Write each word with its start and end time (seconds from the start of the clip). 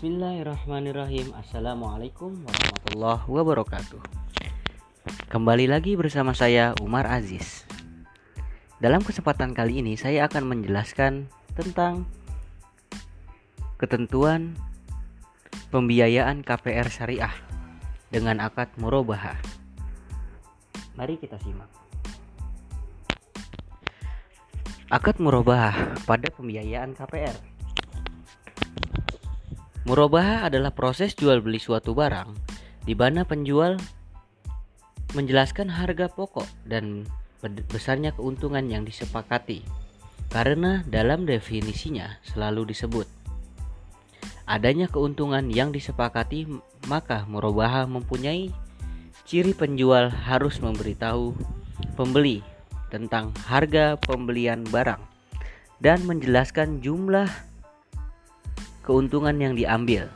Bismillahirrahmanirrahim. 0.00 1.36
Assalamualaikum 1.36 2.32
warahmatullahi 2.48 3.20
wabarakatuh. 3.20 4.00
Kembali 5.28 5.68
lagi 5.68 5.92
bersama 5.92 6.32
saya 6.32 6.72
Umar 6.80 7.04
Aziz. 7.04 7.68
Dalam 8.80 9.04
kesempatan 9.04 9.52
kali 9.52 9.84
ini 9.84 10.00
saya 10.00 10.24
akan 10.24 10.56
menjelaskan 10.56 11.28
tentang 11.52 12.08
Ketentuan 13.76 14.56
Pembiayaan 15.68 16.48
KPR 16.48 16.88
Syariah 16.88 17.36
Dengan 18.08 18.40
akad 18.40 18.72
murabahah 18.80 19.36
Mari 20.96 21.20
kita 21.20 21.36
simak. 21.44 21.68
Akad 24.88 25.20
murabahah 25.20 25.92
pada 26.08 26.32
pembiayaan 26.32 26.96
KPR 26.96 27.49
Murabahah 29.90 30.46
adalah 30.46 30.70
proses 30.70 31.18
jual 31.18 31.42
beli 31.42 31.58
suatu 31.58 31.98
barang 31.98 32.30
di 32.86 32.94
mana 32.94 33.26
penjual 33.26 33.74
menjelaskan 35.18 35.66
harga 35.66 36.06
pokok 36.06 36.46
dan 36.62 37.02
besarnya 37.66 38.14
keuntungan 38.14 38.70
yang 38.70 38.86
disepakati. 38.86 39.66
Karena 40.30 40.86
dalam 40.86 41.26
definisinya 41.26 42.22
selalu 42.22 42.70
disebut 42.70 43.10
adanya 44.46 44.86
keuntungan 44.86 45.50
yang 45.50 45.74
disepakati, 45.74 46.46
maka 46.86 47.26
murabahah 47.26 47.90
mempunyai 47.90 48.54
ciri 49.26 49.58
penjual 49.58 50.06
harus 50.06 50.62
memberitahu 50.62 51.34
pembeli 51.98 52.46
tentang 52.94 53.34
harga 53.42 53.98
pembelian 53.98 54.62
barang 54.70 55.02
dan 55.82 55.98
menjelaskan 56.06 56.78
jumlah 56.78 57.26
keuntungan 58.84 59.36
yang 59.36 59.54
diambil. 59.56 60.08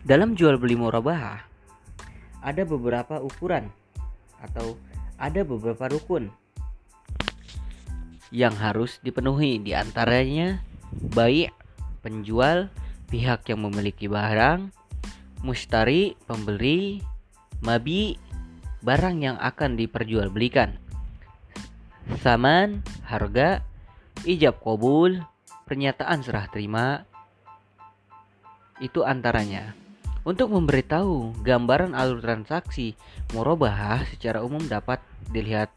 Dalam 0.00 0.32
jual 0.32 0.56
beli 0.56 0.80
murabahah 0.80 1.44
ada 2.40 2.62
beberapa 2.64 3.20
ukuran 3.20 3.68
atau 4.40 4.80
ada 5.20 5.44
beberapa 5.44 5.92
rukun 5.92 6.32
yang 8.32 8.56
harus 8.56 8.96
dipenuhi 9.04 9.60
di 9.60 9.76
antaranya 9.76 10.64
baik 11.12 11.52
penjual, 12.00 12.72
pihak 13.12 13.44
yang 13.50 13.60
memiliki 13.68 14.08
barang, 14.08 14.72
mustari, 15.44 16.16
pembeli, 16.24 17.04
mabi, 17.60 18.16
barang 18.80 19.16
yang 19.20 19.36
akan 19.36 19.76
diperjualbelikan. 19.76 20.80
Saman, 22.24 22.80
harga, 23.04 23.60
ijab 24.24 24.58
kabul, 24.64 25.20
pernyataan 25.70 26.18
serah 26.26 26.50
terima 26.50 27.06
itu 28.82 29.06
antaranya. 29.06 29.78
Untuk 30.26 30.50
memberitahu 30.50 31.46
gambaran 31.46 31.94
alur 31.94 32.18
transaksi 32.18 32.98
murabahah 33.30 34.02
secara 34.10 34.42
umum 34.42 34.60
dapat 34.66 34.98
dilihat 35.30 35.70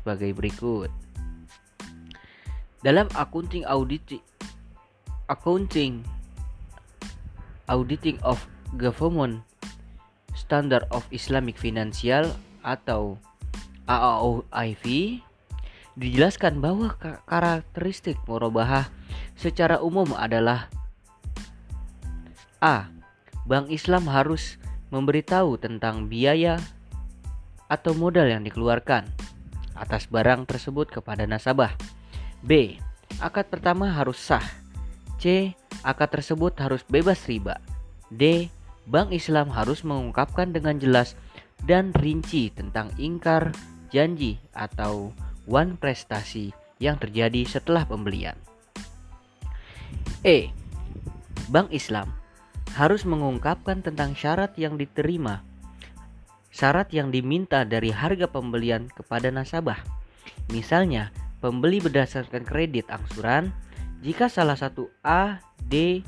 sebagai 0.00 0.32
berikut. 0.32 0.88
Dalam 2.80 3.06
accounting 3.12 3.68
audit 3.68 4.18
accounting 5.28 6.02
auditing 7.68 8.16
of 8.24 8.48
government 8.80 9.44
standard 10.32 10.88
of 10.88 11.04
Islamic 11.12 11.60
Financial 11.60 12.32
atau 12.64 13.20
AAOIV 13.84 14.84
dijelaskan 15.98 16.62
bahwa 16.62 16.94
karakteristik 17.26 18.16
murabahah 18.30 18.86
secara 19.34 19.82
umum 19.82 20.14
adalah 20.14 20.70
A. 22.62 22.90
Bank 23.46 23.74
Islam 23.74 24.06
harus 24.06 24.62
memberitahu 24.94 25.58
tentang 25.58 26.06
biaya 26.06 26.62
atau 27.66 27.92
modal 27.92 28.30
yang 28.30 28.46
dikeluarkan 28.46 29.10
atas 29.74 30.06
barang 30.06 30.46
tersebut 30.46 30.90
kepada 30.90 31.26
nasabah. 31.26 31.74
B. 32.42 32.78
Akad 33.18 33.50
pertama 33.50 33.90
harus 33.90 34.18
sah. 34.18 34.44
C. 35.18 35.54
Akad 35.82 36.14
tersebut 36.14 36.54
harus 36.62 36.82
bebas 36.86 37.26
riba. 37.26 37.58
D. 38.10 38.50
Bank 38.88 39.12
Islam 39.12 39.52
harus 39.52 39.84
mengungkapkan 39.84 40.54
dengan 40.54 40.80
jelas 40.80 41.18
dan 41.66 41.92
rinci 41.92 42.48
tentang 42.54 42.88
ingkar 42.96 43.52
janji 43.92 44.40
atau 44.56 45.12
one 45.48 45.80
prestasi 45.80 46.52
yang 46.78 47.00
terjadi 47.00 47.42
setelah 47.48 47.88
pembelian. 47.88 48.36
E. 50.22 50.52
Bank 51.48 51.72
Islam 51.72 52.12
harus 52.76 53.02
mengungkapkan 53.08 53.80
tentang 53.80 54.12
syarat 54.12 54.54
yang 54.60 54.76
diterima, 54.76 55.40
syarat 56.52 56.92
yang 56.92 57.08
diminta 57.08 57.64
dari 57.64 57.88
harga 57.90 58.28
pembelian 58.28 58.92
kepada 58.92 59.32
nasabah. 59.32 59.80
Misalnya, 60.52 61.10
pembeli 61.40 61.80
berdasarkan 61.80 62.44
kredit 62.44 62.86
angsuran, 62.92 63.50
jika 64.04 64.28
salah 64.28 64.54
satu 64.54 64.92
A, 65.00 65.40
D, 65.58 66.04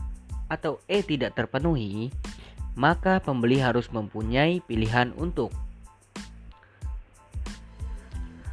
atau 0.52 0.78
E 0.86 1.00
tidak 1.00 1.34
terpenuhi, 1.34 2.12
maka 2.76 3.18
pembeli 3.18 3.58
harus 3.58 3.88
mempunyai 3.90 4.62
pilihan 4.62 5.10
untuk 5.16 5.50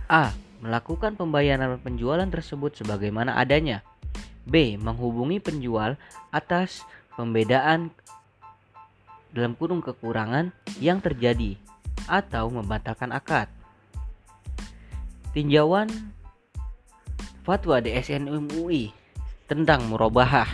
A 0.08 0.47
melakukan 0.62 1.14
pembayaran 1.14 1.78
penjualan 1.82 2.28
tersebut 2.28 2.78
sebagaimana 2.82 3.38
adanya. 3.38 3.86
B. 4.48 4.80
Menghubungi 4.80 5.44
penjual 5.44 6.00
atas 6.32 6.88
pembedaan 7.20 7.92
dalam 9.36 9.54
kurung 9.60 9.84
kekurangan 9.84 10.56
yang 10.80 11.04
terjadi 11.04 11.60
atau 12.08 12.48
membatalkan 12.48 13.12
akad. 13.12 13.52
Tinjauan 15.36 15.92
Fatwa 17.44 17.80
DSN 17.84 18.28
MUI 18.32 18.92
tentang 19.48 19.88
murabahah. 19.88 20.48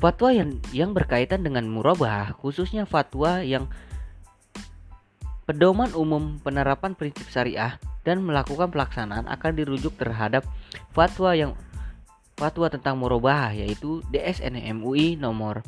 Fatwa 0.00 0.32
yang, 0.32 0.56
yang 0.72 0.96
berkaitan 0.96 1.44
dengan 1.44 1.68
murabahah 1.68 2.32
khususnya 2.38 2.88
fatwa 2.88 3.44
yang 3.44 3.68
pedoman 5.44 5.92
umum 5.92 6.40
penerapan 6.40 6.96
prinsip 6.96 7.28
syariah 7.28 7.76
dan 8.10 8.26
melakukan 8.26 8.74
pelaksanaan 8.74 9.30
akan 9.30 9.52
dirujuk 9.54 9.94
terhadap 9.94 10.42
fatwa 10.90 11.30
yang 11.38 11.54
fatwa 12.34 12.66
tentang 12.66 12.98
murabahah 12.98 13.54
yaitu 13.54 14.02
DSN 14.10 14.58
MUI 14.82 15.14
nomor 15.14 15.62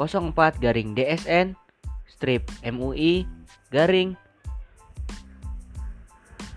04 0.00 0.32
garing 0.56 0.96
DSN 0.96 1.52
strip 2.08 2.48
MUI 2.64 3.28
garing 3.68 4.16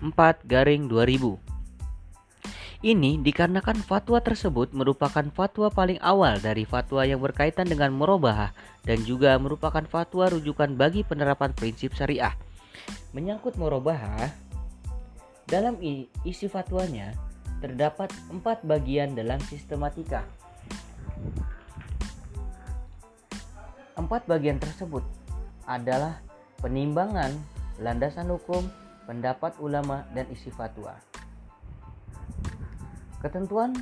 4 0.00 0.16
garing 0.48 0.88
2000 0.88 1.52
ini 2.82 3.20
dikarenakan 3.20 3.84
fatwa 3.84 4.18
tersebut 4.18 4.74
merupakan 4.74 5.22
fatwa 5.30 5.68
paling 5.70 6.02
awal 6.02 6.40
dari 6.40 6.64
fatwa 6.64 7.04
yang 7.04 7.20
berkaitan 7.20 7.68
dengan 7.68 7.94
murabahah 7.94 8.50
dan 8.82 8.98
juga 9.06 9.38
merupakan 9.38 9.86
fatwa 9.86 10.26
rujukan 10.26 10.74
bagi 10.74 11.06
penerapan 11.06 11.54
prinsip 11.54 11.94
syariah. 11.94 12.34
Menyangkut 13.14 13.54
murabahah, 13.54 14.34
dalam 15.52 15.76
isi 16.24 16.48
fatwanya 16.48 17.12
terdapat 17.60 18.08
empat 18.32 18.64
bagian 18.64 19.12
dalam 19.12 19.36
sistematika. 19.52 20.24
Empat 23.92 24.24
bagian 24.24 24.56
tersebut 24.56 25.04
adalah 25.68 26.24
penimbangan, 26.64 27.36
landasan 27.84 28.32
hukum, 28.32 28.64
pendapat 29.04 29.52
ulama, 29.60 30.08
dan 30.16 30.24
isi 30.32 30.48
fatwa. 30.48 30.96
Ketentuan 33.20 33.76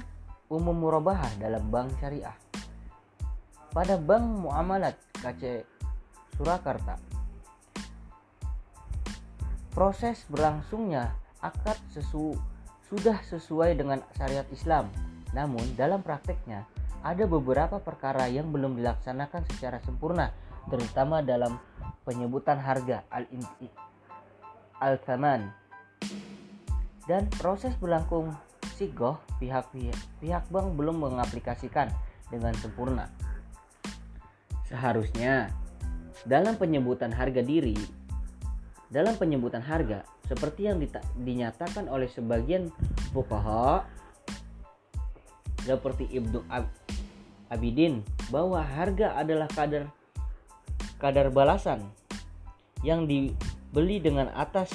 umum 0.50 0.75
murabahah 0.75 1.31
dalam 1.38 1.70
bank 1.70 1.94
syariah. 2.02 2.34
Pada 3.70 3.94
Bank 3.94 4.26
Muamalat 4.43 4.99
KC 5.22 5.62
Surakarta, 6.34 6.99
proses 9.70 10.26
berlangsungnya 10.26 11.14
akad 11.40 11.76
sesu 11.92 12.37
sudah 12.88 13.20
sesuai 13.26 13.76
dengan 13.78 14.02
syariat 14.16 14.46
Islam. 14.52 14.88
Namun 15.32 15.62
dalam 15.78 16.02
prakteknya 16.02 16.66
ada 17.00 17.25
beberapa 17.25 17.81
perkara 17.81 18.28
yang 18.28 18.52
belum 18.52 18.76
dilaksanakan 18.76 19.42
secara 19.54 19.81
sempurna, 19.81 20.34
terutama 20.69 21.25
dalam 21.25 21.56
penyebutan 22.04 22.60
harga 22.60 23.06
al-thaman. 24.82 25.48
Dan 27.08 27.26
proses 27.40 27.75
berlangsung 27.81 28.36
sigoh 28.76 29.19
pihak 29.40 29.72
pihak 30.20 30.44
bank 30.52 30.69
belum 30.76 31.00
mengaplikasikan 31.00 31.88
dengan 32.28 32.52
sempurna. 32.60 33.08
Seharusnya 34.69 35.50
dalam 36.28 36.60
penyebutan 36.60 37.10
harga 37.10 37.40
diri 37.40 37.75
dalam 38.90 39.16
penyebutan 39.16 39.62
harga 39.62 40.04
seperti 40.31 40.71
yang 40.71 40.79
dinyatakan 41.19 41.91
oleh 41.91 42.06
sebagian 42.06 42.71
fuqaha 43.11 43.82
seperti 45.67 46.06
Ibnu 46.15 46.47
Abidin 47.50 48.06
bahwa 48.31 48.62
harga 48.62 49.19
adalah 49.19 49.50
kadar 49.50 49.91
kadar 51.03 51.35
balasan 51.35 51.82
yang 52.87 53.11
dibeli 53.11 53.99
dengan 53.99 54.31
atas 54.38 54.71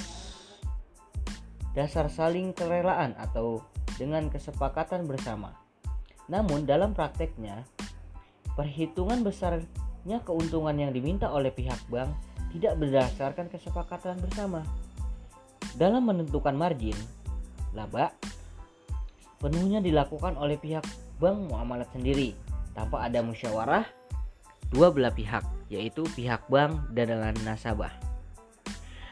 dasar 1.72 2.12
saling 2.12 2.52
kerelaan 2.52 3.16
atau 3.16 3.63
dengan 3.96 4.28
kesepakatan 4.28 5.07
bersama. 5.07 5.56
Namun 6.28 6.68
dalam 6.68 6.92
prakteknya, 6.92 7.63
perhitungan 8.60 9.24
besarnya 9.24 10.19
keuntungan 10.28 10.75
yang 10.75 10.92
diminta 10.92 11.31
oleh 11.31 11.54
pihak 11.54 11.80
bank 11.88 12.12
tidak 12.56 12.75
berdasarkan 12.80 13.48
kesepakatan 13.52 14.19
bersama. 14.19 14.63
Dalam 15.75 16.07
menentukan 16.07 16.56
margin, 16.56 16.95
laba 17.75 18.16
penuhnya 19.44 19.83
dilakukan 19.83 20.39
oleh 20.39 20.56
pihak 20.56 20.88
bank 21.19 21.51
muamalat 21.51 21.92
sendiri 21.92 22.31
tanpa 22.72 23.04
ada 23.04 23.19
musyawarah 23.19 23.83
dua 24.72 24.89
belah 24.95 25.12
pihak, 25.12 25.44
yaitu 25.68 26.07
pihak 26.16 26.48
bank 26.48 26.80
dan 26.95 27.12
nasabah. 27.44 27.92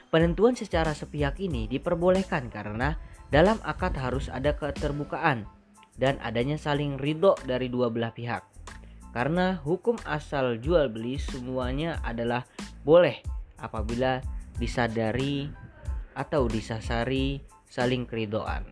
Penentuan 0.08 0.56
secara 0.56 0.96
sepihak 0.96 1.42
ini 1.44 1.68
diperbolehkan 1.68 2.48
karena 2.48 2.96
dalam 3.34 3.58
akad 3.66 3.98
harus 3.98 4.30
ada 4.30 4.54
keterbukaan 4.54 5.50
dan 5.98 6.22
adanya 6.22 6.56
saling 6.56 6.96
ridho 7.02 7.34
dari 7.44 7.68
dua 7.68 7.90
belah 7.90 8.14
pihak. 8.14 8.46
Karena 9.14 9.58
hukum 9.62 9.98
asal 10.06 10.58
jual 10.58 10.90
beli 10.90 11.18
semuanya 11.22 12.02
adalah 12.02 12.46
boleh 12.82 13.22
apabila 13.62 14.22
disadari 14.58 15.50
atau 16.14 16.48
disasari 16.48 17.42
saling 17.70 18.06
keridoan. 18.06 18.66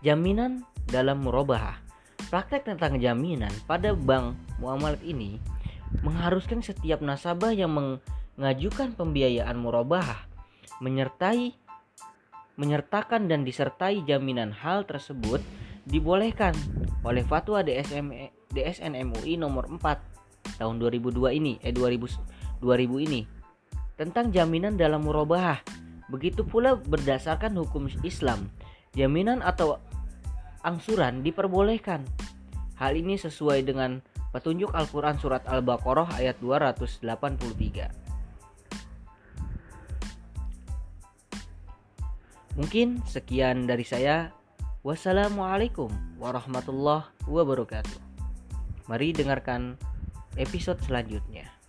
Jaminan 0.00 0.64
dalam 0.88 1.20
murabahah 1.22 1.90
Praktek 2.30 2.62
tentang 2.62 3.02
jaminan 3.02 3.50
pada 3.66 3.90
bank 3.90 4.38
muamalat 4.62 5.02
ini 5.02 5.42
mengharuskan 6.06 6.62
setiap 6.62 7.02
nasabah 7.02 7.50
yang 7.50 7.74
mengajukan 7.74 8.94
pembiayaan 8.94 9.58
murabahah 9.58 10.30
menyertai 10.78 11.58
menyertakan 12.54 13.26
dan 13.26 13.42
disertai 13.42 14.06
jaminan 14.06 14.54
hal 14.54 14.86
tersebut 14.86 15.42
dibolehkan 15.90 16.54
oleh 17.02 17.26
fatwa 17.26 17.66
DSM, 17.66 18.30
DSN 18.54 18.94
MUI 19.10 19.34
nomor 19.34 19.66
4 19.66 20.62
tahun 20.62 20.78
2002 20.78 21.34
ini 21.34 21.58
eh 21.66 21.74
2000 21.74 22.62
2000 22.62 23.06
ini 23.10 23.26
tentang 24.00 24.32
jaminan 24.32 24.80
dalam 24.80 25.04
murabahah. 25.04 25.60
Begitu 26.08 26.40
pula 26.40 26.72
berdasarkan 26.80 27.52
hukum 27.60 27.84
Islam, 28.00 28.48
jaminan 28.96 29.44
atau 29.44 29.76
angsuran 30.64 31.20
diperbolehkan. 31.20 32.08
Hal 32.80 32.96
ini 32.96 33.20
sesuai 33.20 33.60
dengan 33.68 34.00
petunjuk 34.32 34.72
Al-Quran 34.72 35.20
Surat 35.20 35.44
Al-Baqarah 35.44 36.16
ayat 36.16 36.40
283. 36.40 37.92
Mungkin 42.56 43.04
sekian 43.04 43.68
dari 43.68 43.84
saya. 43.84 44.32
Wassalamualaikum 44.80 45.92
warahmatullahi 46.16 47.04
wabarakatuh. 47.28 48.00
Mari 48.88 49.12
dengarkan 49.12 49.76
episode 50.40 50.80
selanjutnya. 50.80 51.59